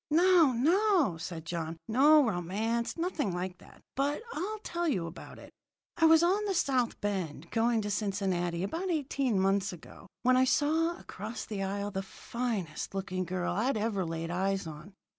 [0.09, 1.77] "No, no," said John.
[1.87, 3.83] "No romance nothing like that!
[3.95, 5.51] But I'll tell you about it.
[5.95, 10.43] "I was on the south bound, going to Cincinnati, about eighteen months ago, when I
[10.45, 14.95] saw, across the aisle, the finest looking girl I'd ever laid eyes on.